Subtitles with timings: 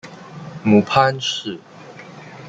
[0.63, 1.59] 母潘氏。